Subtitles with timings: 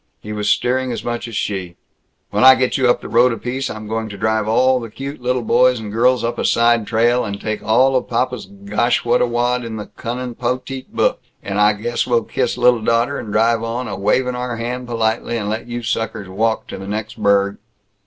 [0.19, 1.75] He was steering as much as she.
[2.31, 4.89] "When I get you up the road a piece I'm going to drive all the
[4.89, 9.05] cute lil boys and girls up a side trail, and take all of papa's gosh
[9.05, 13.19] what a wad in the cunnin' potet book, and I guess we'll kiss lil daughter,
[13.19, 16.87] and drive on, a wavin' our hand politely, and let you suckers walk to the
[16.87, 17.57] next burg."